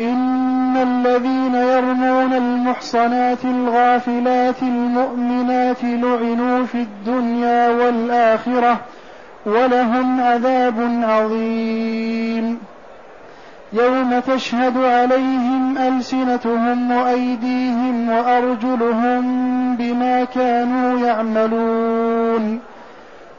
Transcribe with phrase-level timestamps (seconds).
[0.00, 8.80] إن الذين يرمون المحصنات الغافلات المؤمنات لعنوا في الدنيا والآخرة
[9.46, 12.58] ولهم عذاب عظيم.
[13.72, 19.22] يوم تشهد عليهم ألسنتهم وأيديهم وأرجلهم
[19.76, 22.60] بما كانوا يعملون.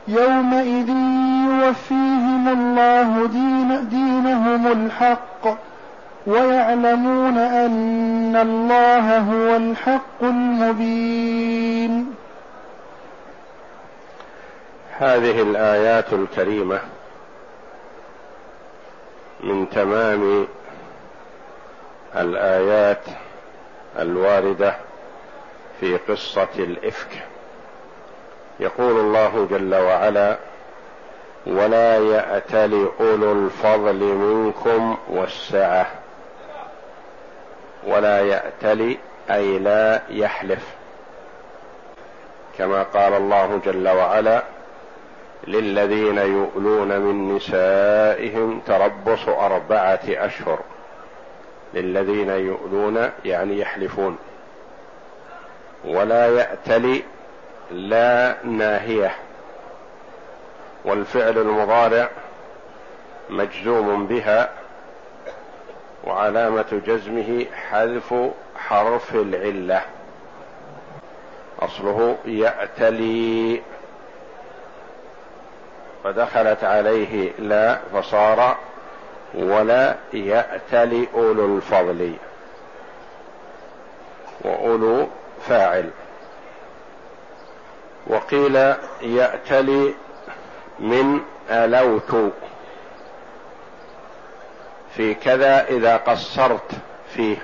[0.07, 0.89] يومئذ
[1.49, 5.68] يوفيهم الله دين دينهم الحق
[6.27, 12.15] ويعلمون أن الله هو الحق المبين.
[14.97, 16.79] هذه الآيات الكريمة
[19.43, 20.47] من تمام
[22.15, 23.03] الآيات
[23.99, 24.75] الواردة
[25.79, 27.23] في قصة الإفك.
[28.59, 30.37] يقول الله جل وعلا
[31.47, 35.98] ولا يأتل أولو الفضل منكم والسعة.
[37.87, 38.97] ولا يأتل
[39.31, 40.65] أي لا يحلف.
[42.57, 44.43] كما قال الله جل وعلا
[45.47, 50.59] للذين يؤلون من نسائهم تربص أربعة أشهر.
[51.73, 54.17] للذين يؤلون يعني يحلفون.
[55.85, 57.01] ولا يأتل
[57.71, 59.15] لا ناهية.
[60.85, 62.09] والفعل المضارع
[63.29, 64.49] مجزوم بها
[66.09, 68.13] وعلامة جزمه حذف
[68.55, 69.81] حرف العلة.
[71.59, 73.61] أصله يأتلي.
[76.03, 78.57] فدخلت عليه لا فصار
[79.33, 82.13] ولا يأتلي أولو الفضل.
[84.41, 85.07] وأولو
[85.47, 85.89] فاعل.
[88.07, 88.55] وقيل
[89.01, 89.93] يأتلي
[90.79, 91.19] من
[91.49, 92.33] ألوت.
[94.95, 96.71] في كذا إذا قصرت
[97.13, 97.37] فيه.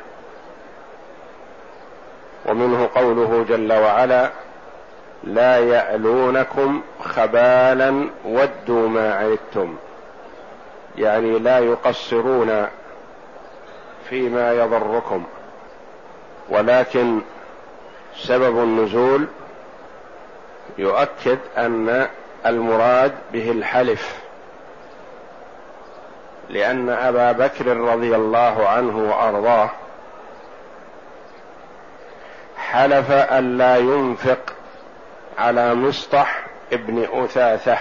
[2.45, 4.29] ومنه قوله جل وعلا
[5.23, 9.75] لا يألونكم خبالا ودوا ما عدتم
[10.97, 12.67] يعني لا يقصرون
[14.09, 15.23] فيما يضركم.
[16.49, 17.21] ولكن
[18.17, 19.27] سبب النزول
[20.77, 22.07] يؤكد أن
[22.45, 24.24] المراد به الحلف.
[26.49, 29.69] لأن أبا بكر رضي الله عنه وأرضاه
[32.57, 34.53] حلف الا ينفق
[35.37, 37.77] على مصطح ابن أثاثة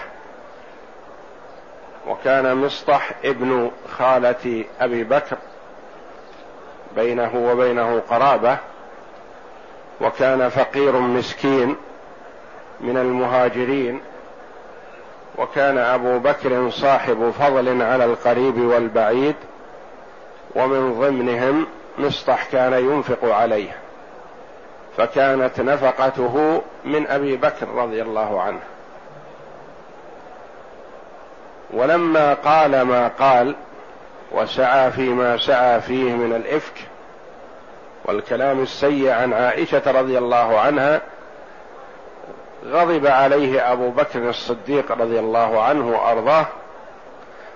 [2.07, 5.37] وكان مصطح ابن خالة أبي بكر
[6.97, 8.59] بينه وبينه قرابة
[10.01, 11.77] وكان فقير مسكين
[12.81, 14.01] من المهاجرين
[15.39, 19.35] وكان أبو بكر صاحب فضل على القريب والبعيد
[20.55, 21.67] ومن ضمنهم
[21.99, 23.77] مصطح كان ينفق عليه
[24.97, 28.61] فكانت نفقته من أبي بكر رضي الله عنه.
[31.71, 33.55] ولما قال ما قال
[34.33, 36.75] وسعى فيما سعى فيه من الإفك
[38.05, 41.01] والكلام السيء عن عائشة رضي الله عنها
[42.67, 46.47] غضب عليه أبو بكر الصديق رضي الله عنه وأرضاه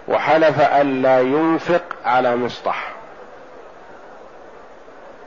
[0.09, 2.93] وحلف الا ينفق على مصطح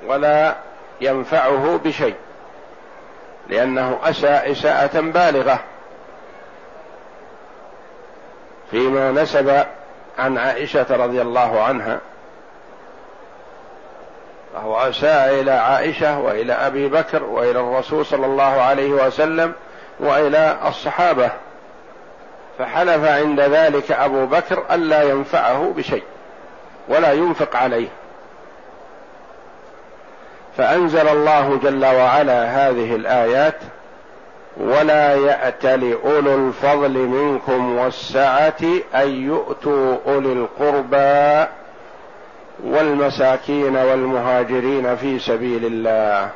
[0.08, 0.56] ولا
[1.02, 2.16] ينفعه بشيء
[3.50, 5.60] لأنه أساء إساءة بالغة
[8.72, 9.66] فيما نسب
[10.20, 12.00] عن عائشة رضي الله عنها
[14.54, 19.54] فهو أساء إلى عائشة وإلى أبي بكر وإلى الرسول صلى الله عليه وسلم
[20.02, 21.32] وإلى الصحابة
[22.60, 26.04] فحلف عند ذلك أبو بكر ألا ينفعه بشيء
[26.90, 27.88] ولا ينفق عليه.
[30.58, 33.56] فأنزل الله جل وعلا هذه الآيات
[34.58, 38.62] ولا يأتل أولو الفضل منكم والسعة
[38.96, 41.50] أن يؤتوا أولي القربى
[42.64, 46.30] والمساكين والمهاجرين في سبيل الله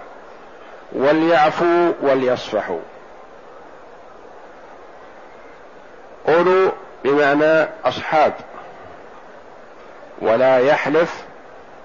[0.93, 2.79] وليعفوا وليصفحوا.
[6.27, 6.71] أولو
[7.03, 8.33] بمعنى أصحاب.
[10.21, 11.23] ولا يحلف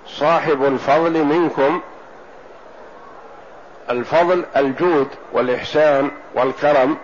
[0.06, 1.80] صاحب الفضل منكم
[3.90, 6.96] الفضل الجود والإحسان والكرم.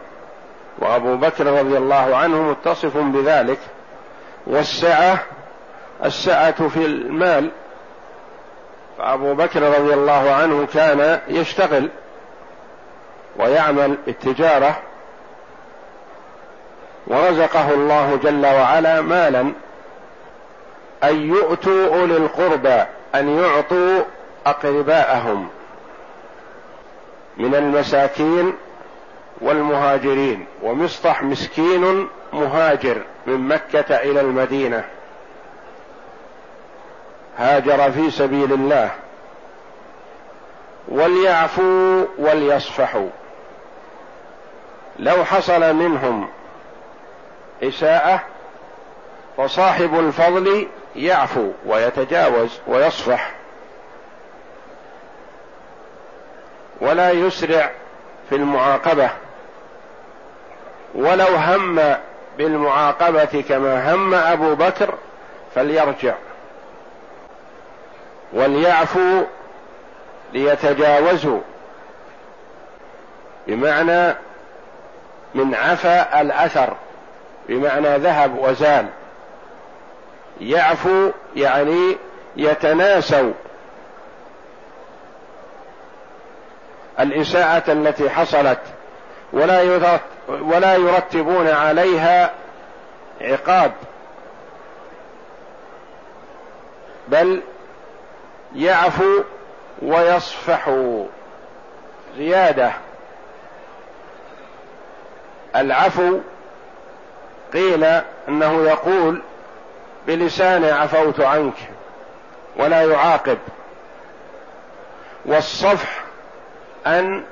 [0.79, 3.59] وأبو بكر رضي الله عنه متصف بذلك.
[4.47, 5.19] والسعة
[6.05, 7.51] السعة في المال.
[8.99, 11.89] فأبو بكر رضي الله عنه كان يشتغل
[13.39, 14.77] ويعمل التجارة
[17.07, 19.53] ورزقه الله جل وعلا مالا
[21.05, 22.83] أن يؤتوا أولي القربى
[23.15, 24.03] أن يعطوا
[24.47, 25.49] أقرباءهم
[27.37, 28.53] من المساكين
[29.41, 30.47] والمهاجرين.
[30.63, 34.85] ومصطح مسكين مهاجر من مكة إلى المدينة.
[37.39, 38.91] هاجر في سبيل الله.
[40.89, 43.09] وليعفوا وليصفحوا.
[44.99, 46.29] لو حصل منهم
[47.63, 48.23] إساءة
[49.37, 53.31] فصاحب الفضل يعفو ويتجاوز ويصفح.
[56.81, 57.71] ولا يسرع
[58.29, 59.11] في المعاقبة.
[60.95, 61.97] ولو هم
[62.39, 64.95] بالمعاقبة كما هم أبو بكر
[65.55, 66.15] فليرجع.
[68.33, 69.23] وليعفوا
[70.33, 71.41] ليتجاوزوا.
[73.47, 74.15] بمعنى
[75.35, 76.77] من عفا الأثر.
[77.49, 78.87] بمعنى ذهب وزال
[80.41, 81.97] يعفو يعني
[82.37, 83.33] يتناسوا.
[87.01, 88.61] الإساءة التي حصلت
[89.33, 89.81] ولا
[90.29, 92.31] ولا يرتبون عليها
[93.21, 93.73] عقاب.
[97.09, 97.43] بل
[98.55, 99.23] يعفو
[99.83, 100.71] ويصفح
[102.17, 102.73] زيادة.
[105.57, 106.19] العفو
[107.53, 107.85] قيل
[108.29, 109.23] أنه يقول
[110.07, 111.55] بلسانه عفوت عنك
[112.57, 113.39] ولا يعاقب.
[115.25, 116.05] والصفح
[116.87, 117.25] أن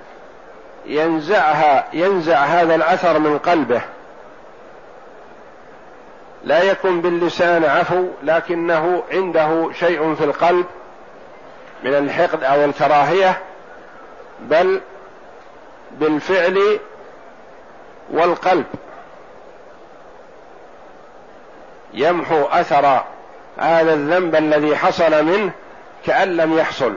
[0.87, 3.81] ينزعها ينزع هذا الأثر من قلبه.
[6.45, 10.67] لا يكن باللسان عفو لكنه عنده شيء في القلب
[11.85, 13.39] من الحقد أو الكراهية
[14.41, 14.81] بل
[15.93, 16.79] بالفعل
[18.11, 18.65] والقلب.
[21.95, 23.05] يمحو أثر
[23.59, 25.53] هذا الذنب الذي حصل منه
[26.07, 26.95] كأن لم يحصل.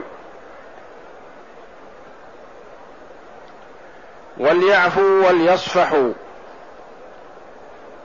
[4.38, 6.12] وليعفوا وليصفحوا.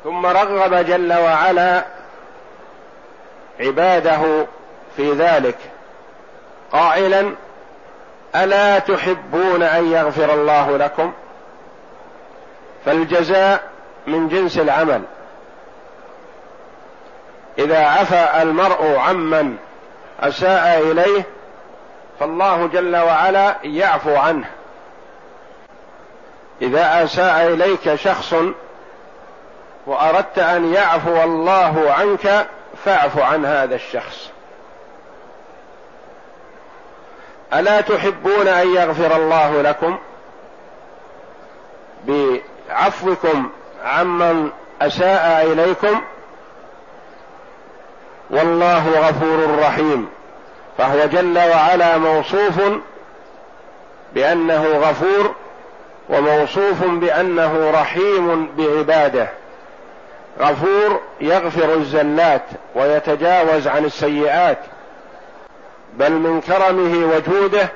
[0.03, 1.85] ثم رغب جل وعلا
[3.59, 4.45] عباده
[4.97, 5.57] في ذلك.
[6.71, 7.35] قائلا
[8.35, 11.13] ألا تحبون أن يغفر الله لكم؟
[12.85, 13.63] فالجزاء
[14.07, 15.01] من جنس العمل.
[17.59, 19.57] إذا عفا المرء عمن
[20.19, 21.23] أساء إليه
[22.19, 24.49] فالله جل وعلا يعفو عنه.
[26.61, 28.35] إذا أساء إليك شخص
[29.85, 32.47] وأردت أن يعفو الله عنك
[32.85, 34.29] فاعف عن هذا الشخص.
[37.53, 39.97] ألا تحبون أن يغفر الله لكم؟
[42.07, 43.49] بعفوكم
[43.83, 44.49] عمن
[44.81, 46.01] أساء إليكم
[48.33, 50.09] والله غفور رحيم.
[50.77, 52.61] فهو جل وعلا موصوف
[54.13, 55.35] بأنه غفور
[56.09, 59.27] وموصوف بأنه رحيم بعباده.
[60.39, 62.41] غفور يغفر الزلات
[62.75, 64.59] ويتجاوز عن السيئات
[65.93, 67.69] بل من كرمه وجوده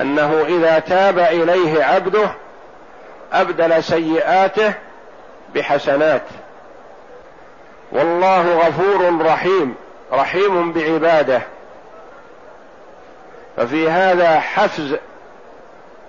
[0.00, 2.28] أنه إذا تاب إليه عبده
[3.32, 4.72] أبدل سيئاته
[5.54, 6.22] بحسنات.
[7.92, 9.74] والله غفور رحيم
[10.12, 11.42] رحيم بعباده.
[13.56, 14.96] ففي هذا حفز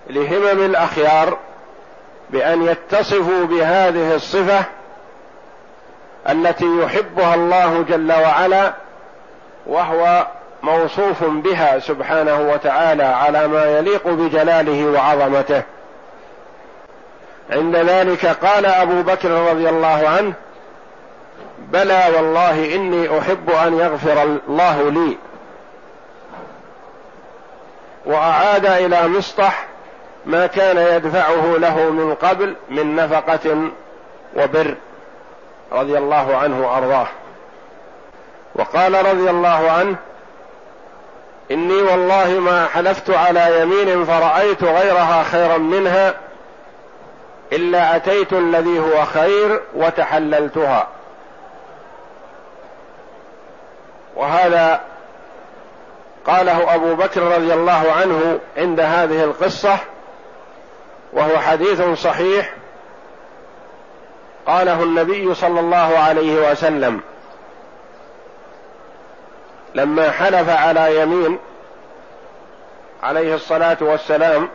[0.10, 1.38] لهمم الأخيار
[2.29, 4.63] بأن يتصفوا بهذه الصفة
[6.29, 8.74] التي يحبها الله جل وعلا
[9.65, 10.27] وهو
[10.63, 15.62] موصوف بها سبحانه وتعالى على ما يليق بجلاله وعظمته.
[17.50, 20.34] عند ذلك قال أبو بكر رضي الله عنه
[21.60, 25.18] بلى والله إني أحب أن يغفر الله لي.
[28.06, 29.66] وأعاد إلى مصطح
[30.26, 33.70] ما كان يدفعه له من قبل من نفقة
[34.36, 34.76] وبر
[35.72, 37.08] رضي الله عنه وأرضاه.
[38.56, 39.96] وقال رضي الله عنه
[41.52, 46.14] إني والله ما حلفت على يمين فرأيت غيرها خيرا منها
[47.54, 50.88] إلا أتيت الذي هو خير وتحللتها.
[54.17, 54.81] وهذا
[56.25, 59.77] قاله أبو بكر رضي الله عنه عند هذه القصة
[61.13, 62.53] وهو حديث صحيح
[64.45, 67.01] قاله النبي صلى الله عليه وسلم.
[69.75, 71.39] لما حلف على يمين
[73.03, 74.50] عليه الصلاة والسلام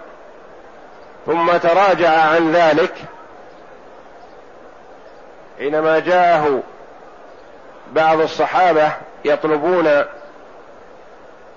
[1.26, 2.94] ثم تراجع عن ذلك
[5.58, 6.62] حينما جاءه
[7.92, 8.92] بعض الصحابة
[9.24, 10.04] يطلبون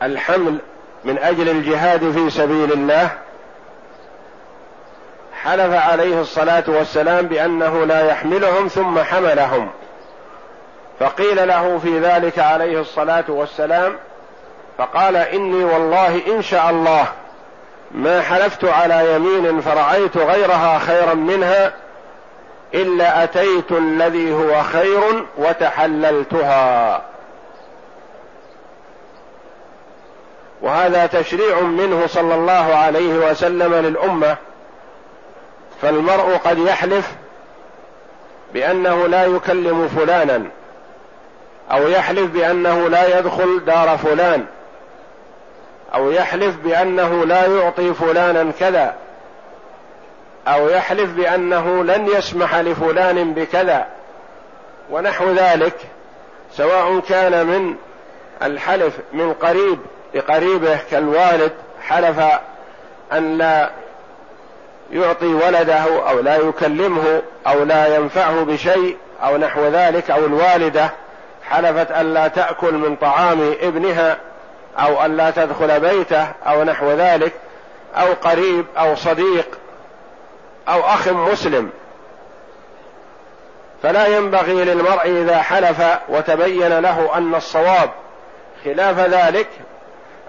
[0.03, 0.57] الحمل
[1.03, 3.09] من أجل الجهاد في سبيل الله
[5.43, 9.69] حلف عليه الصلاة والسلام بأنه لا يحملهم ثم حملهم.
[10.99, 13.95] فقيل له في ذلك عليه الصلاة والسلام
[14.77, 17.05] فقال إني والله إن شاء الله
[17.91, 21.73] ما حلفت على يمين فرايت غيرها خيرا منها
[22.73, 27.01] إلا أتيت الذي هو خير وتحللتها.
[30.65, 34.37] وهذا تشريع منه صلى الله عليه وسلم للأمة
[35.81, 37.11] فالمرء قد يحلف
[38.53, 40.43] بأنه لا يكلم فلانا
[41.71, 44.45] أو يحلف بأنه لا يدخل دار فلان
[45.93, 48.95] أو يحلف بأنه لا يعطي فلانا كذا
[50.47, 53.87] أو يحلف بأنه لن يسمح لفلان بكذا
[54.89, 55.75] ونحو ذلك
[56.51, 57.75] سواء كان من
[58.43, 59.79] الحلف من قريب
[60.15, 62.19] لقريبه كالوالد حلف
[63.13, 63.69] أن لا
[64.91, 70.89] يعطي ولده أو لا يكلمه أو لا ينفعه بشيء أو نحو ذلك أو الوالدة
[71.43, 74.17] حلفت أن لا تأكل من طعام ابنها
[74.79, 77.33] أو أن لا تدخل بيته أو نحو ذلك
[77.95, 79.47] أو قريب أو صديق
[80.67, 81.69] أو أخ مسلم.
[83.83, 87.89] فلا ينبغي للمرء إذا حلف وتبين له أن الصواب.
[88.65, 89.47] خلاف ذلك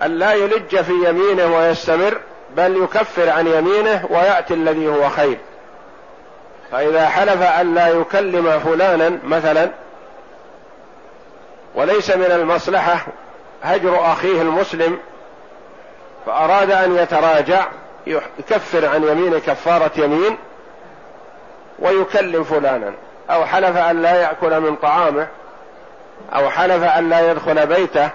[0.02, 2.18] أن لا يلج في يمينه ويستمر
[2.56, 5.38] بل يكفر عن يمينه ويأتي الذي هو خير.
[6.72, 9.70] فإذا حلف أن لا يكلم فلانا مثلا
[11.74, 13.06] وليس من المصلحة
[13.62, 14.98] هجر أخيه المسلم
[16.26, 17.66] فأراد أن يتراجع
[18.06, 20.38] يكفر عن يمين كفارة يمين
[21.78, 22.92] ويكلم فلانا.
[23.30, 25.26] أو حلف أن لا يأكل من طعامه
[26.34, 28.10] أو حلف أن لا يدخل بيته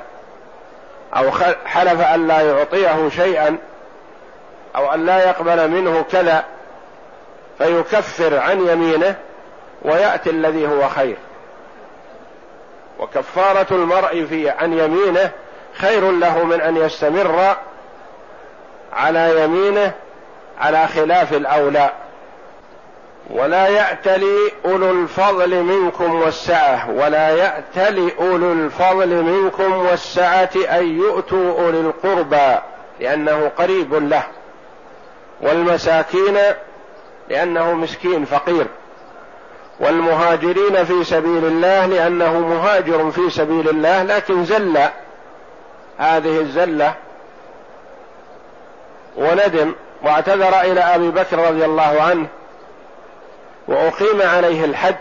[1.15, 1.31] أو
[1.65, 3.57] حلف أن لا يعطيه شيئا
[4.75, 6.45] أو أن لا يقبل منه كذا
[7.57, 9.15] فيكفر عن يمينه
[9.81, 11.17] ويأتي الذي هو خير.
[12.99, 15.31] وكفارة المرء في عن يمينه
[15.73, 17.55] خير له من أن يستمر
[18.93, 19.91] على يمينه
[20.59, 21.89] على خلاف الأولى.
[23.31, 31.79] ولا يأتلي أولو الفضل منكم والسعة ولا يأتلي أولو الفضل منكم والسعة أن يؤتوا أولي
[31.79, 32.57] القربى
[32.99, 34.23] لأنه قريب له.
[35.41, 36.37] والمساكين
[37.29, 38.67] لأنه مسكين فقير.
[39.79, 44.79] والمهاجرين في سبيل الله لأنه مهاجر في سبيل الله لكن زل
[45.97, 46.93] هذه الزلة
[49.15, 49.73] وندم
[50.03, 52.27] واعتذر إلى أبي بكر رضي الله عنه
[53.71, 54.95] وأقيم عليه الحد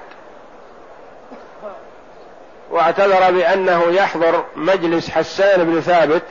[2.71, 6.23] واعتذر بأنه يحضر مجلس حسان بن ثابت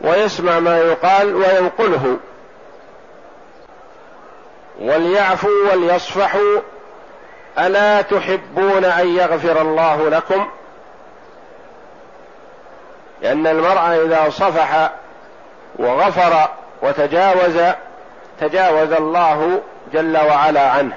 [0.00, 2.16] ويسمع ما يقال وينقله.
[4.80, 6.60] وليعفوا وليصفحوا
[7.58, 10.50] ألا تحبون أن يغفر الله لكم؟
[13.22, 14.90] لأن المرء إذا صفح
[15.78, 16.48] وغفر
[16.82, 17.58] وتجاوز
[18.40, 19.60] تجاوز الله
[19.92, 20.96] جل وعلا عنه.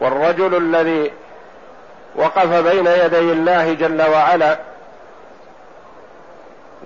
[0.00, 1.12] والرجل الذي
[2.16, 4.58] وقف بين يدي الله جل وعلا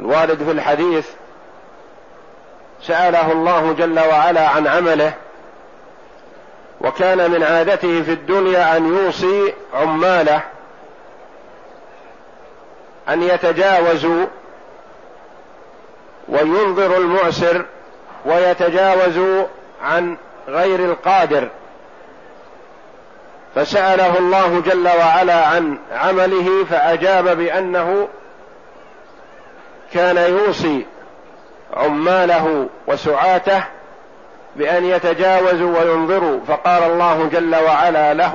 [0.01, 1.09] الوارد في الحديث
[2.83, 5.13] سأله الله جل وعلا عن عمله
[6.81, 10.41] وكان من عادته في الدنيا أن يوصي عماله
[13.09, 14.27] أن يتجاوزوا
[16.29, 17.65] وينظر المعسر
[18.27, 19.45] ويتجاوزوا
[19.83, 20.17] عن
[20.49, 21.49] غير القادر.
[23.55, 28.09] فسأله الله جل وعلا عن عمله فأجاب بأنه
[29.93, 30.87] كان يوصي
[31.75, 33.65] عماله وسعاته
[34.57, 38.35] بأن يتجاوزوا وينظروا فقال الله جل وعلا له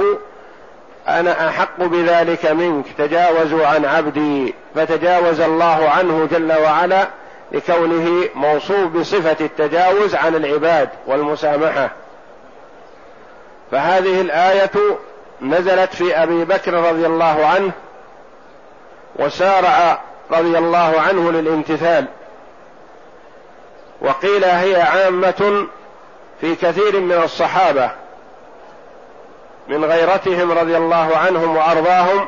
[1.07, 7.07] أنا أحق بذلك منك تجاوزوا عن عبدي فتجاوز الله عنه جل وعلا
[7.51, 11.89] لكونه موصوف بصفة التجاوز عن العباد والمسامحة.
[13.71, 14.71] فهذه الآية
[15.41, 17.71] نزلت في أبي بكر رضي الله عنه
[19.15, 22.05] وسارع رضي الله عنه للامتثال.
[24.01, 25.67] وقيل هي عامة
[26.41, 27.91] في كثير من الصحابة
[29.67, 32.27] من غيرتهم رضي الله عنهم وأرضاهم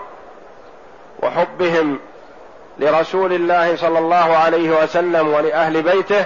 [1.20, 2.00] وحبهم
[2.80, 6.26] لرسول الله صلى الله عليه وسلم ولأهل بيته.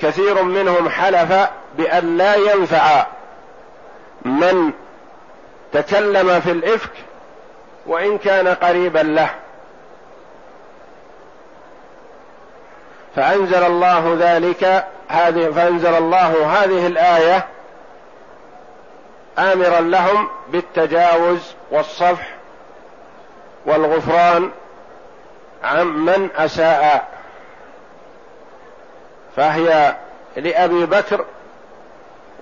[0.00, 3.06] كثير منهم حلف بأن لا ينفع
[4.24, 4.72] من
[5.72, 6.90] تكلم في الإفك
[7.86, 9.30] وإن كان قريبا له.
[13.16, 17.46] فأنزل الله ذلك هذه فأنزل الله هذه الآية
[19.38, 22.36] امرا لهم بالتجاوز والصفح
[23.66, 24.50] والغفران
[25.64, 27.08] عمن أساء.
[29.36, 29.96] فهي
[30.36, 31.24] لأبي بكر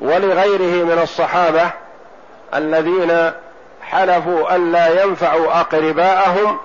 [0.00, 1.70] ولغيره من الصحابة
[2.54, 3.32] الذين
[3.82, 6.58] حلفوا الا ينفعوا أقرباءهم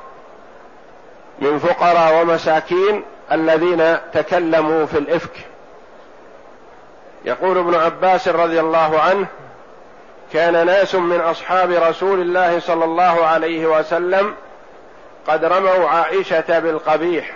[1.39, 5.31] من فقراء ومساكين الذين تكلموا في الإفك.
[7.25, 9.27] يقول ابن عباس رضي الله عنه
[10.33, 14.35] كان ناس من أصحاب رسول الله صلى الله عليه وسلم
[15.27, 17.31] قد رموا عائشة بالقبيح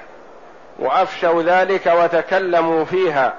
[0.79, 3.33] وأفشوا ذلك وتكلموا فيها.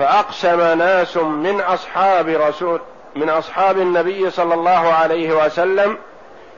[0.00, 2.80] فأقسم ناس من أصحاب رسول
[3.16, 5.98] من أصحاب النبي صلى الله عليه وسلم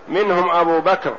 [0.08, 1.14] منهم أبو بكر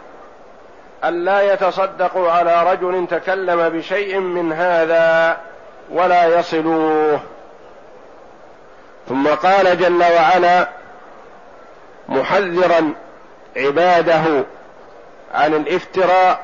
[1.05, 5.37] الا يتصدقوا على رجل تكلم بشيء من هذا
[5.91, 7.19] ولا يصلوه.
[9.09, 10.67] ثم قال جل وعلا
[12.09, 12.93] محذرا
[13.57, 14.43] عباده
[15.33, 16.39] عن الافتراء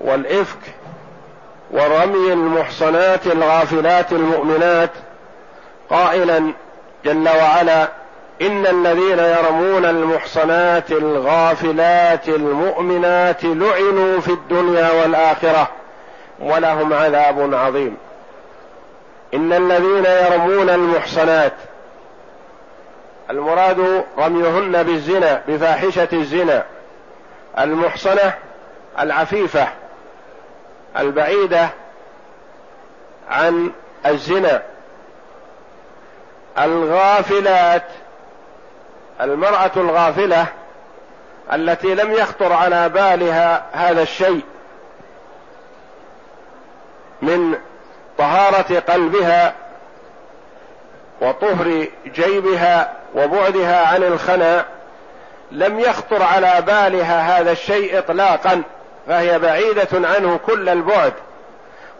[0.00, 0.74] والإفك
[1.70, 4.90] ورمي المحصنات الغافلات المؤمنات
[5.90, 6.52] قائلا
[7.04, 7.88] جل وعلا
[8.42, 15.68] إن الذين يرمون المحصنات الغافلات المؤمنات لعنوا في الدنيا والآخرة
[16.40, 17.96] ولهم عذاب عظيم.
[19.34, 21.52] إن الذين يرمون المحصنات
[23.30, 26.64] المراد رميهن بالزنا بفاحشة الزنا
[27.58, 28.34] المحصنة
[28.98, 29.68] العفيفة
[30.98, 31.68] البعيدة
[33.30, 33.70] عن
[34.06, 34.62] الزنا.
[36.58, 37.82] الغافلات
[39.20, 40.46] المرأة الغافلة
[41.52, 44.42] التي لم يخطر على بالها هذا الشيء
[47.22, 47.54] من
[48.18, 49.54] طهارة قلبها
[51.20, 54.64] وطهر جيبها وبعدها عن الخنا
[55.52, 58.62] لم يخطر على بالها هذا الشيء اطلاقا
[59.06, 61.12] فهي بعيدة عنه كل البعد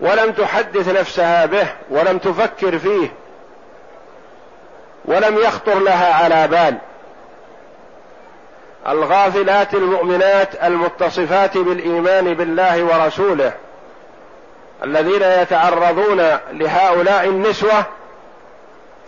[0.00, 3.08] ولم تحدث نفسها به ولم تفكر فيه.
[5.04, 6.76] ولم يخطر لها على بال.
[8.88, 13.52] الغافلات المؤمنات المتصفات بالإيمان بالله ورسوله
[14.84, 17.84] الذين يتعرضون لهؤلاء النسوة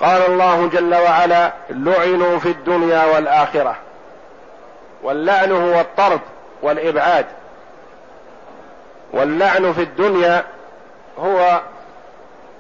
[0.01, 3.77] قال الله جل وعلا لعنوا في الدنيا والآخرة.
[5.03, 6.21] واللعن هو الطرد
[6.63, 7.27] والإبعاد.
[9.13, 10.45] واللعن في الدنيا
[11.19, 11.61] هو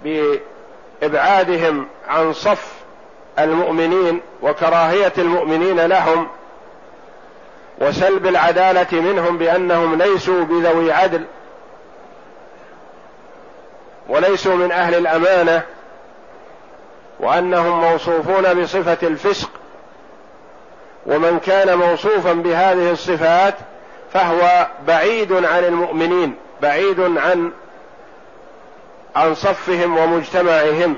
[0.05, 2.76] بإبعادهم عن صف
[3.39, 6.29] المؤمنين وكراهية المؤمنين لهم
[7.79, 11.25] وسلب العدالة منهم بأنهم ليسوا بذوي عدل
[14.09, 15.63] وليسوا من أهل الأمانة
[17.21, 19.51] وأنهم موصوفون بصفة الفسق
[21.07, 23.55] ومن كان موصوفا بهذه الصفات
[24.13, 27.53] فهو بعيد عن المؤمنين بعيد عن
[29.17, 30.97] عن صفهم ومجتمعهم.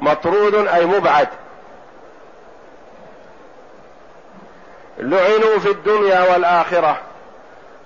[0.00, 1.28] مطرود أي مبعد.
[4.98, 7.00] لعنوا في الدنيا والآخرة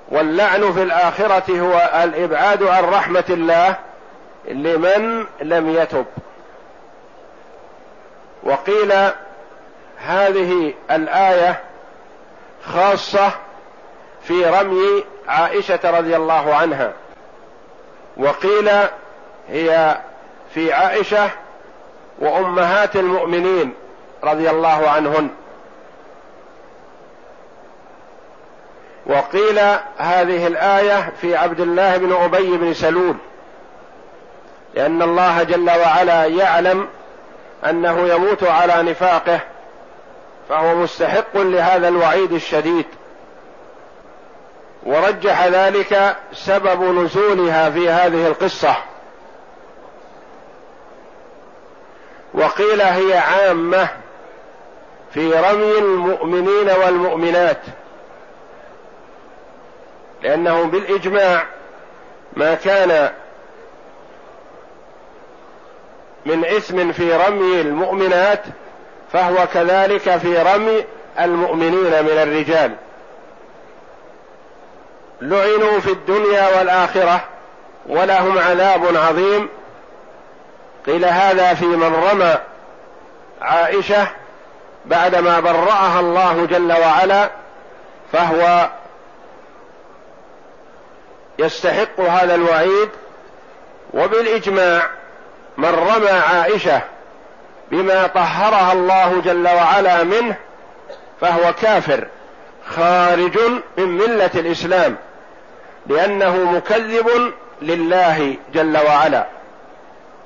[0.08, 3.76] واللعن في الآخرة هو الإبعاد عن رحمة الله
[4.48, 6.06] لمن لم يتب.
[8.42, 8.92] وقيل
[9.98, 11.60] هذه الآية
[12.64, 13.30] خاصة
[14.22, 16.92] في رمي عائشة رضي الله عنها.
[18.16, 18.70] وقيل
[19.48, 19.98] هي
[20.54, 21.30] في عائشة
[22.18, 23.74] وأمهات المؤمنين
[24.24, 25.30] رضي الله عنهن.
[29.06, 29.58] وقيل
[29.98, 33.16] هذه الآية في عبد الله بن أبي بن سلول
[34.74, 36.88] لأن الله جل وعلا يعلم
[37.70, 39.40] أنه يموت على نفاقه
[40.48, 42.86] فهو مستحق لهذا الوعيد الشديد.
[44.82, 48.76] ورجح ذلك سبب نزولها في هذه القصة.
[52.34, 53.88] وقيل هي عامة
[55.14, 57.60] في رمي المؤمنين والمؤمنات
[60.22, 61.46] لأنه بالإجماع
[62.36, 63.10] ما كان
[66.26, 68.42] من اثم في رمي المؤمنات
[69.12, 70.84] فهو كذلك في رمي
[71.20, 72.74] المؤمنين من الرجال.
[75.20, 77.24] لعنوا في الدنيا والآخرة
[77.86, 79.48] ولهم عذاب عظيم.
[80.86, 82.34] قيل هذا في من رمى
[83.42, 84.06] عائشة
[84.86, 87.30] بعدما برأها الله جل وعلا
[88.12, 88.70] فهو
[91.38, 92.88] يستحق هذا الوعيد.
[93.94, 94.82] وبالإجماع
[95.56, 96.80] من رمى عائشة
[97.70, 100.36] بما طهرها الله جل وعلا منه
[101.20, 102.06] فهو كافر
[102.66, 103.38] خارج
[103.78, 104.96] من ملة الإسلام
[105.86, 109.26] لأنه مكذب لله جل وعلا.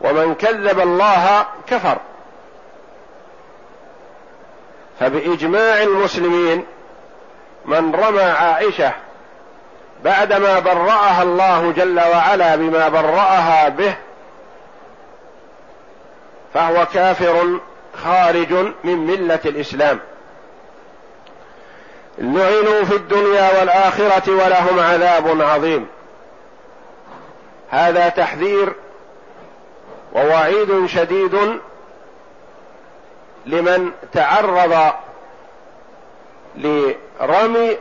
[0.01, 1.99] ومن كذب الله كفر.
[5.01, 6.67] فبإجماع المسلمين
[7.65, 8.93] من رمى عائشة
[10.05, 13.95] بعدما برأها الله جل وعلا بما برأها به
[16.55, 17.61] فهو كافر
[18.05, 18.53] خارج
[18.85, 19.99] من ملة الإسلام.
[22.19, 25.87] لعنوا في الدنيا والآخرة ولهم عذاب عظيم.
[27.71, 28.73] هذا تحذير
[30.12, 31.61] ووعيد شديد
[33.47, 34.92] لمن تعرض
[36.57, 37.77] لرمي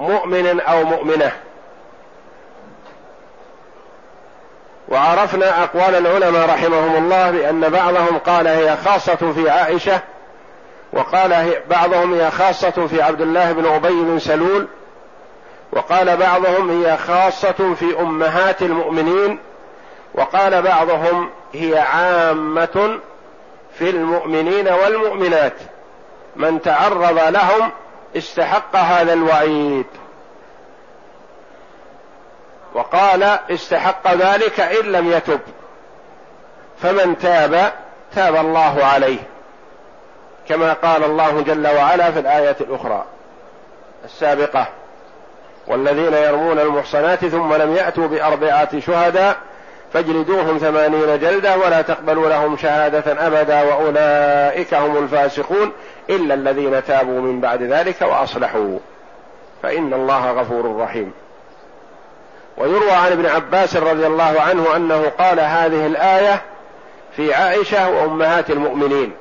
[0.00, 1.32] مؤمن أو مؤمنة.
[4.88, 10.00] وعرفنا أقوال العلماء رحمهم الله بأن بعضهم قال هي خاصة في عائشة
[10.92, 14.66] وقال بعضهم هي خاصة في عبد الله بن أبي بن سلول
[15.72, 19.38] وقال بعضهم هي خاصة في أمهات المؤمنين
[20.14, 22.98] وقال بعضهم هي عامة
[23.78, 25.56] في المؤمنين والمؤمنات.
[26.36, 27.70] من تعرض لهم
[28.16, 29.86] استحق هذا الوعيد.
[32.74, 35.40] وقال استحق ذلك إن لم يتب.
[36.82, 37.72] فمن تاب
[38.14, 39.18] تاب الله عليه.
[40.48, 43.04] كما قال الله جل وعلا في الآية الأخرى
[44.04, 44.66] السابقة
[45.66, 49.36] والذين يرمون المحصنات ثم لم يأتوا بأربعة شهداء
[49.92, 55.72] فاجلدوهم ثمانين جلدة ولا تقبلوا لهم شهادة أبدا وأولئك هم الفاسقون
[56.10, 58.78] إلا الذين تابوا من بعد ذلك وأصلحوا.
[59.62, 61.12] فإن الله غفور رحيم.
[62.56, 66.42] ويروى عن ابن عباس رضي الله عنه أنه قال هذه الآية
[67.16, 69.12] في عائشة وأمهات المؤمنين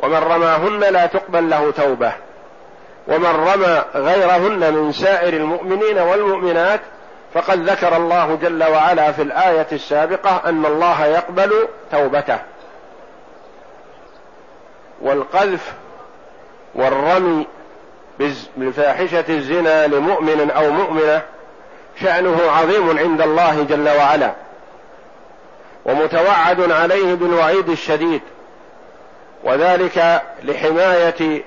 [0.00, 2.12] ومن رماهن لا تقبل له توبة
[3.08, 6.80] ومن رمى غيرهن من سائر المؤمنين والمؤمنات
[7.34, 12.38] فقد ذكر الله جل وعلا في الآية السابقة أن الله يقبل توبته.
[15.00, 15.72] والقذف
[16.74, 17.46] والرمي
[18.56, 21.22] بفاحشة الزنا لمؤمن أو مؤمنة
[22.00, 24.32] شأنه عظيم عند الله جل وعلا.
[25.84, 28.22] ومتوعد عليه بالوعيد الشديد.
[29.44, 31.42] وذلك لحماية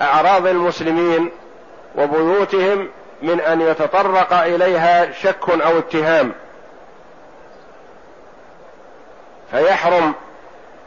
[0.00, 1.30] أعراض المسلمين
[1.98, 2.88] وبيوتهم
[3.22, 6.32] من أن يتطرق إليها شك أو اتهام.
[9.50, 10.14] فيحرم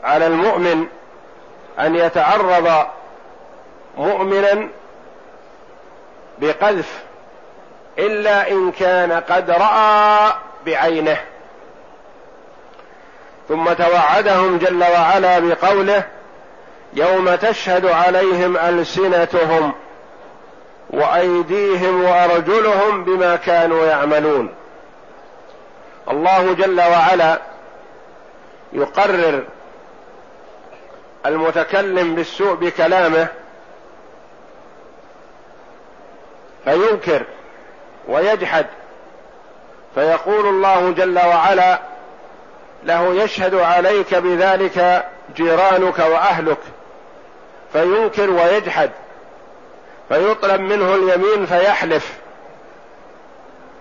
[0.03, 0.85] على المؤمن
[1.79, 2.85] أن يتعرض
[3.97, 4.67] مؤمنا
[6.37, 7.03] بقذف
[7.99, 10.33] إلا إن كان قد رأى
[10.65, 11.17] بعينه.
[13.49, 16.03] ثم توعدهم جل وعلا بقوله
[16.93, 19.73] يوم تشهد عليهم ألسنتهم.
[20.89, 24.49] وأيديهم وأرجلهم بما كانوا يعملون.
[26.11, 27.41] الله جل وعلا
[28.73, 29.43] يقرر
[31.25, 33.27] المتكلم بالسوء بكلامه
[36.65, 37.23] فينكر
[38.07, 38.65] ويجحد
[39.95, 41.79] فيقول الله جل وعلا
[42.83, 46.57] له يشهد عليك بذلك جيرانك وأهلك
[47.73, 48.91] فينكر ويجحد.
[50.09, 52.13] فيطلب منه اليمين فيحلف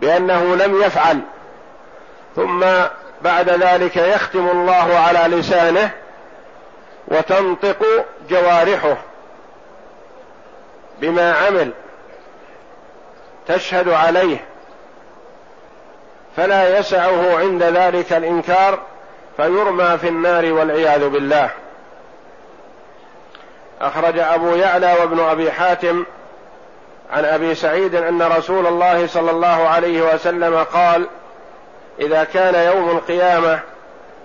[0.00, 1.20] بأنه لم يفعل.
[2.36, 2.64] ثم
[3.22, 5.90] بعد ذلك يختم الله على لسانه
[7.08, 8.96] وتنطق جوارحه
[11.00, 11.70] بما عمل
[13.48, 14.44] تشهد عليه.
[16.36, 18.78] فلا يسعه عند ذلك الإنكار
[19.36, 21.50] فيرمى في النار والعياذ بالله.
[23.80, 26.04] أخرج أبو يعلى وابن أبي حاتم
[27.10, 31.06] عن أبي سعيد أن رسول الله صلى الله عليه وسلم قال
[32.00, 33.60] إذا كان يوم القيامة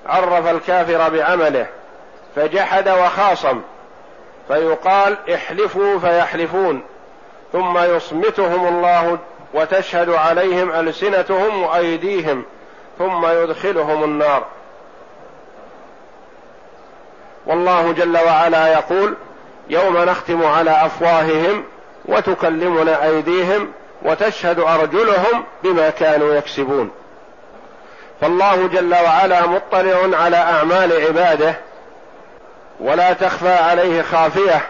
[0.05, 1.67] عرف الكافر بعمله
[2.35, 3.61] فجحد وخاصم
[4.47, 6.83] فيقال احلفوا فيحلفون
[7.51, 9.17] ثم يصمتهم الله
[9.53, 12.43] وتشهد عليهم ألسنتهم وأيديهم
[12.99, 14.45] ثم يدخلهم النار.
[17.45, 19.15] والله جل وعلا يقول
[19.69, 21.63] يوم نختم على أفواههم
[22.09, 26.91] وتكلمنا أيديهم وتشهد أرجلهم بما كانوا يكسبون.
[28.21, 31.55] فالله جل وعلا مطلع على أعمال عباده
[32.79, 34.61] ولا تخفى عليه خافية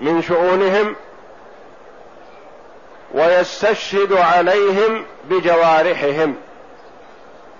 [0.00, 0.96] من شؤونهم
[3.14, 6.36] ويستشهد عليهم بجوارحهم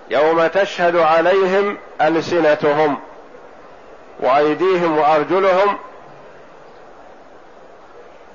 [0.09, 2.97] يوم تشهد عليهم ألسنتهم
[4.19, 5.77] وأيديهم وأرجلهم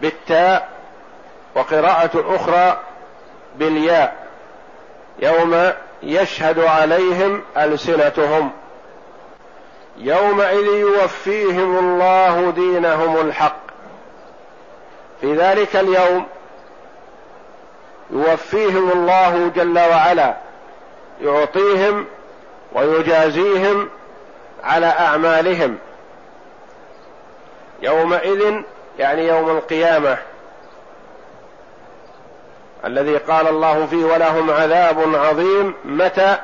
[0.00, 0.72] بالتاء
[1.55, 2.81] وقراءة أخرى
[3.57, 4.27] بالياء
[5.19, 8.51] يوم يشهد عليهم ألسنتهم.
[9.99, 13.57] يومئذ يوفيهم الله دينهم الحق.
[15.21, 16.27] في ذلك اليوم
[18.11, 20.35] يوفيهم الله جل وعلا
[21.23, 22.07] يعطيهم
[22.73, 23.88] ويجازيهم
[24.65, 25.79] على أعمالهم.
[27.83, 28.62] يومئذ
[28.99, 30.19] يعني يوم القيامة.
[32.85, 36.37] الذي قال الله فيه ولهم عذاب عظيم متى؟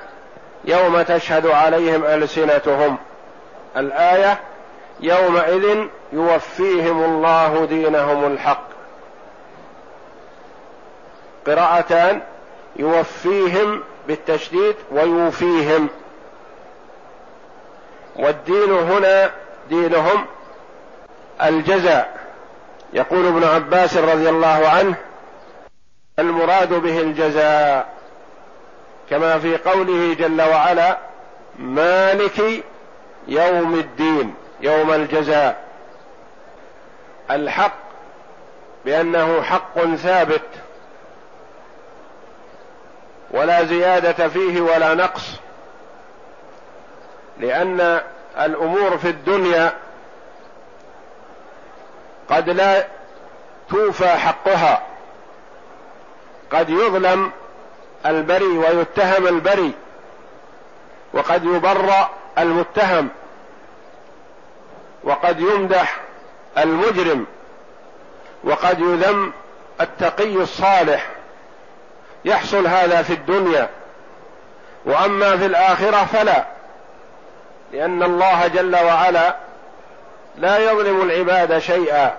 [0.65, 2.97] يوم تشهد عليهم ألسنتهم.
[3.77, 4.39] الآية
[5.01, 8.69] يومئذ يوفيهم الله دينهم الحق.
[11.47, 12.21] قراءتان
[12.77, 15.89] يوفيهم بالتشديد ويوفيهم.
[18.17, 19.31] والدين هنا
[19.69, 20.27] دينهم
[21.43, 22.19] الجزاء.
[22.93, 24.95] يقول ابن عباس رضي الله عنه
[26.19, 27.89] المراد به الجزاء
[29.11, 30.99] كما في قوله جل وعلا
[31.59, 32.65] مالك
[33.29, 35.65] يوم الدين يوم الجزاء.
[37.31, 37.79] الحق
[38.85, 40.43] بأنه حق ثابت
[43.31, 45.41] ولا زيادة فيه ولا نقص
[47.39, 48.01] لأن
[48.41, 49.73] الأمور في الدنيا
[52.31, 52.87] قد لا
[53.71, 54.83] توفى حقها.
[56.53, 57.33] قد يظلم
[58.07, 59.73] البري ويتهم البري
[61.13, 63.09] وقد يبرأ المتهم
[65.05, 66.01] وقد يمدح
[66.59, 67.27] المجرم
[68.45, 69.33] وقد يذم
[69.81, 71.07] التقي الصالح.
[72.25, 73.69] يحصل هذا في الدنيا
[74.85, 76.45] وأما في الآخرة فلا
[77.73, 79.37] لأن الله جل وعلا
[80.39, 82.15] لا يظلم العباد شيئا.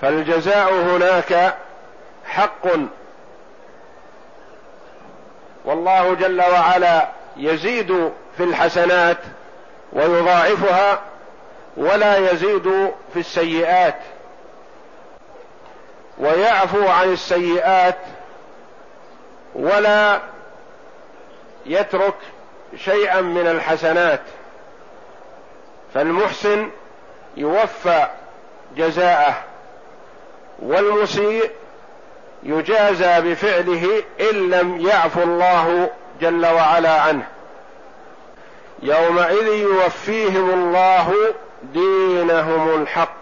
[0.00, 1.54] فالجزاء هناك
[2.26, 2.66] حق.
[5.64, 9.18] والله جل وعلا يزيد في الحسنات
[9.92, 11.00] ويضاعفها
[11.76, 13.98] ولا يزيد في السيئات.
[16.18, 17.98] ويعفو عن السيئات
[19.54, 20.20] ولا
[21.66, 22.14] يترك
[22.76, 24.20] شيئا من الحسنات.
[25.94, 26.70] فالمحسن
[27.36, 28.06] يوفى
[28.76, 29.34] جزاءه
[30.62, 31.50] والمسيء
[32.44, 37.26] يجازى بفعله إن لم يعفو الله جل وعلا عنه.
[38.82, 41.14] يومئذ يوفيهم الله
[41.62, 43.16] دينهم الحق.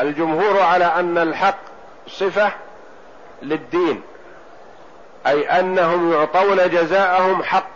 [0.00, 1.58] الجمهور على أن الحق
[2.08, 2.52] صفة
[3.42, 4.02] للدين
[5.26, 7.70] أي أنهم يعطون جزاءهم حق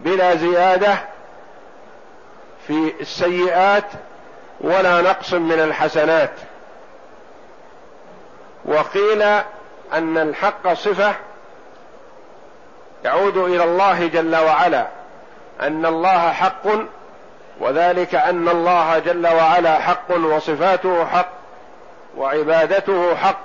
[0.00, 0.94] بلا زيادة
[2.66, 3.84] في السيئات
[4.60, 6.32] ولا نقص من الحسنات.
[8.64, 9.22] وقيل
[9.92, 11.14] أن الحق صفة
[13.04, 14.86] يعود إلى الله جل وعلا
[15.60, 16.66] أن الله حق
[17.60, 21.28] وذلك أن الله جل وعلا حق وصفاته حق
[22.16, 23.40] وعبادته حق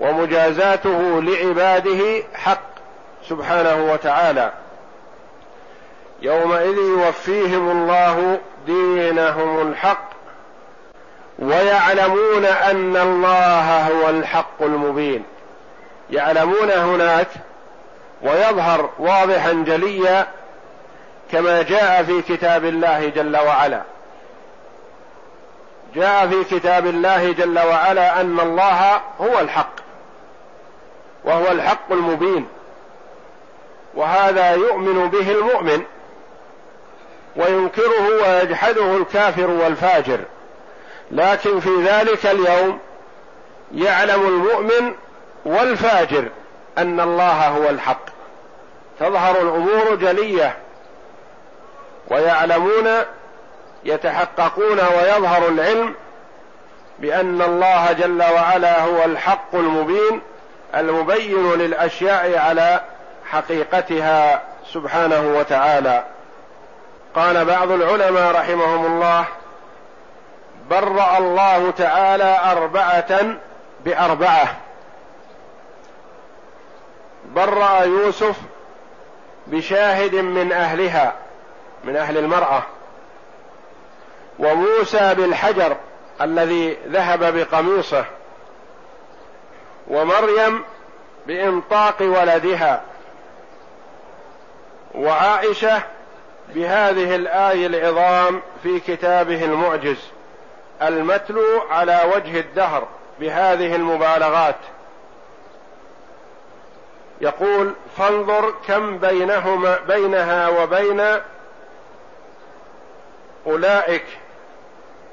[0.00, 2.60] ومجازاته لعباده حق
[3.28, 4.52] سبحانه وتعالى.
[6.22, 10.09] يومئذ يوفيهم الله دينهم الحق
[11.40, 15.24] ويعلمون أن الله هو الحق المبين.
[16.10, 17.28] يعلمون هناك
[18.22, 20.26] ويظهر واضحا جليا
[21.32, 23.82] كما جاء في كتاب الله جل وعلا.
[25.94, 29.72] جاء في كتاب الله جل وعلا أن الله هو الحق
[31.24, 32.46] وهو الحق المبين
[33.94, 35.84] وهذا يؤمن به المؤمن
[37.36, 40.20] وينكره ويجحده الكافر والفاجر.
[41.10, 42.78] لكن في ذلك اليوم
[43.74, 44.94] يعلم المؤمن
[45.44, 46.28] والفاجر
[46.78, 48.04] أن الله هو الحق.
[49.00, 50.56] تظهر الأمور جلية
[52.08, 52.88] ويعلمون
[53.84, 55.94] يتحققون ويظهر العلم
[56.98, 60.20] بأن الله جل وعلا هو الحق المبين
[60.76, 62.80] المبين للأشياء على
[63.30, 64.42] حقيقتها
[64.72, 66.04] سبحانه وتعالى.
[67.14, 69.24] قال بعض العلماء رحمهم الله
[70.70, 73.36] برأ الله تعالى أربعة
[73.84, 74.56] بأربعة.
[77.34, 78.36] برأ يوسف
[79.46, 81.14] بشاهد من أهلها
[81.84, 82.62] من أهل المرأة.
[84.38, 85.76] وموسى بالحجر
[86.20, 88.04] الذي ذهب بقميصه.
[89.88, 90.64] ومريم
[91.26, 92.82] بإنطاق ولدها.
[94.94, 95.82] وعائشة
[96.48, 100.10] بهذه الآية العظام في كتابه المعجز.
[100.82, 102.88] المتلو على وجه الدهر
[103.20, 104.56] بهذه المبالغات.
[107.20, 111.02] يقول فانظر كم بينهما بينها وبين
[113.46, 114.04] أولئك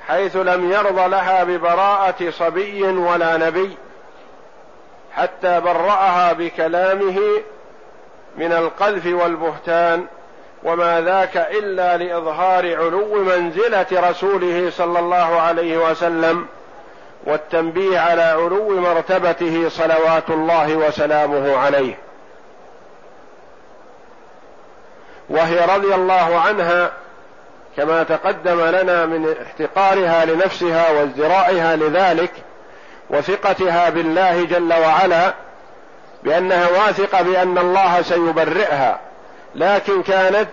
[0.08, 3.78] حيث لم يرض لها ببراءة صبي ولا نبي
[5.16, 7.20] حتى برأها بكلامه
[8.38, 10.08] من القذف والبهتان.
[10.64, 16.46] وما ذاك إلا لإظهار علو منزلة رسوله صلى الله عليه وسلم
[17.26, 21.98] والتنبيه على علو مرتبته صلوات الله وسلامه عليه.
[25.30, 26.92] وهي رضي الله عنها
[27.78, 32.32] كما تقدم لنا من احتقارها لنفسها وازدرائها لذلك
[33.10, 35.34] وثقتها بالله جل وعلا
[36.24, 39.00] بأنها واثقة بأن الله سيبرئها.
[39.58, 40.48] لكن كانت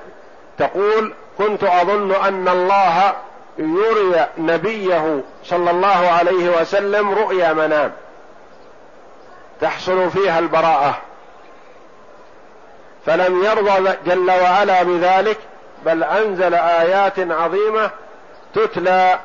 [0.59, 3.15] تقول كنت أظن أن الله
[3.59, 7.93] يري نبيه صلى الله عليه وسلم رؤيا منام
[9.61, 10.99] تحصل فيها البراءة.
[13.07, 15.39] فلم يرضى جل وعلا بذلك
[15.85, 17.91] بل أنزل آيات عظيمة
[18.55, 19.19] تتلى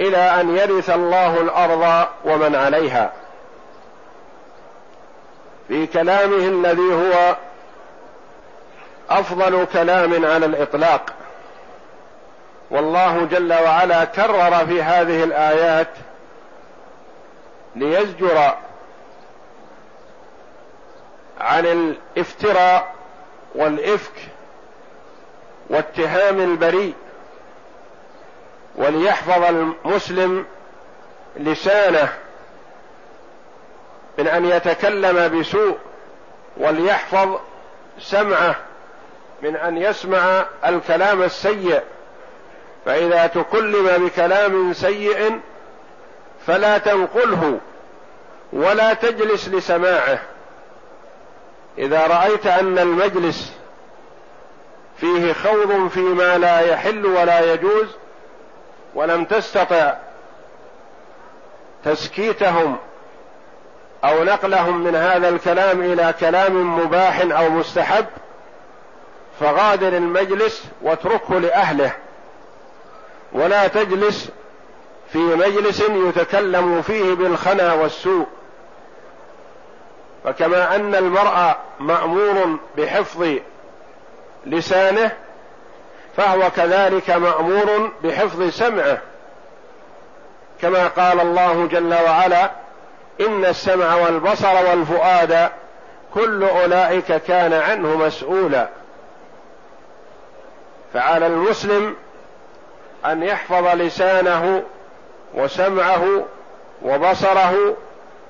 [0.00, 3.12] إلى أن يرث الله الأرض ومن عليها.
[5.68, 7.36] في كلامه الذي هو
[9.10, 11.12] أفضل كلام على الإطلاق.
[12.70, 15.88] والله جل وعلا كرر في هذه الآيات
[17.76, 18.54] ليزجر
[21.40, 22.94] عن الافتراء
[23.54, 24.12] والإفك
[25.70, 26.94] واتهام البريء
[28.76, 30.46] وليحفظ المسلم
[31.36, 32.08] لسانه
[34.18, 35.78] من أن يتكلم بسوء
[36.56, 37.38] وليحفظ
[37.98, 38.56] سمعه
[39.44, 41.80] من أن يسمع الكلام السيء.
[42.86, 45.40] فإذا تكلم بكلام سيء
[46.46, 47.58] فلا تنقله
[48.52, 50.18] ولا تجلس لسماعه.
[51.78, 53.52] إذا رأيت أن المجلس
[54.96, 57.86] فيه خوض فيما لا يحل ولا يجوز
[58.94, 59.94] ولم تستطع
[61.84, 62.76] تسكيتهم
[64.04, 68.06] أو نقلهم من هذا الكلام إلى كلام مباح أو مستحب
[69.40, 71.92] فغادر المجلس واتركه لأهله.
[73.32, 74.30] ولا تجلس
[75.12, 78.26] في مجلس يتكلم فيه بالخنا والسوء.
[80.24, 83.28] فكما أن المرء مأمور بحفظ
[84.46, 85.12] لسانه
[86.16, 88.98] فهو كذلك مأمور بحفظ سمعه.
[90.62, 92.50] كما قال الله جل وعلا
[93.20, 95.50] إن السمع والبصر والفؤاد
[96.14, 98.68] كل أولئك كان عنه مسؤولا.
[100.94, 101.96] فعلى المسلم
[103.06, 104.62] أن يحفظ لسانه
[105.34, 106.24] وسمعه
[106.82, 107.76] وبصره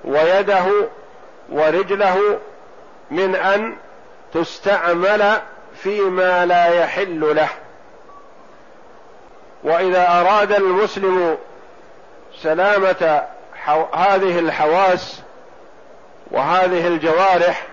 [0.04, 0.64] ويده
[1.48, 2.38] ورجله
[3.10, 3.76] من أن
[4.34, 5.40] تستعمل
[5.76, 7.48] فيما لا يحل له.
[9.64, 11.38] وإذا أراد المسلم
[12.42, 13.22] سلامة
[13.92, 15.20] هذه الحواس
[16.30, 17.66] وهذه الجوارح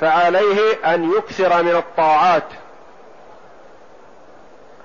[0.00, 2.44] فعليه أن يكثر من الطاعات.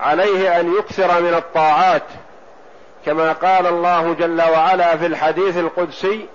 [0.02, 2.02] عليه أن يكثر من الطاعات
[3.06, 6.26] كما قال الله جل وعلا في الحديث القدسي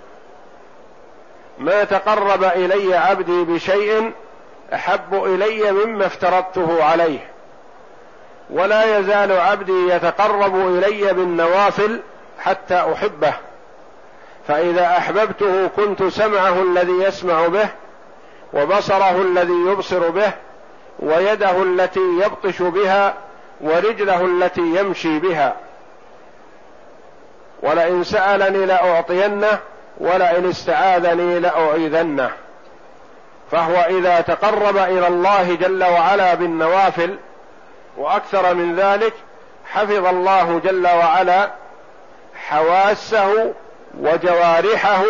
[1.58, 4.12] ما تقرب إلي عبدي بشيء
[4.74, 7.30] أحب إلي مما افترضته عليه
[8.50, 12.00] ولا يزال عبدي يتقرب إلي بالنوافل
[12.38, 13.34] حتى أحبه
[14.48, 17.68] فإذا أحببته كنت سمعه الذي يسمع به
[18.52, 20.32] وبصره الذي يبصر به
[20.98, 23.14] ويده التي يبطش بها
[23.60, 25.56] ورجله التي يمشي بها.
[27.62, 29.58] ولئن سألني لأعطينه
[29.98, 32.30] ولئن استعاذني لأعيذنه.
[33.50, 37.16] فهو إذا تقرب إلى الله جل وعلا بالنوافل
[37.96, 39.12] وأكثر من ذلك
[39.72, 41.50] حفظ الله جل وعلا
[42.48, 43.52] حواسه
[44.00, 45.04] وجوارحه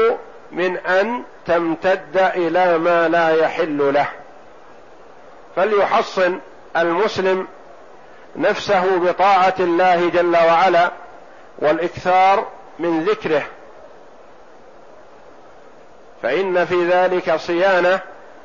[0.52, 4.08] من أن تمتد إلى ما لا يحل له.
[5.56, 6.38] فليحصن
[6.76, 7.46] المسلم
[8.36, 10.90] نفسه بطاعة الله جل وعلا
[11.58, 12.46] والإكثار
[12.78, 13.42] من ذكره.
[16.22, 18.00] فإن في ذلك صيانة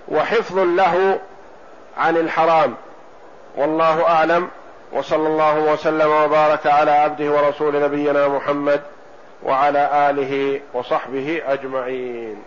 [0.08, 1.20] وحفظ له
[1.98, 2.76] عن الحرام.
[3.56, 4.50] والله أعلم.
[4.92, 8.82] وصلى الله وسلم وبارك على عبده ورسول نبينا محمد
[9.44, 12.44] وعلى آله وصحبه أجمعين.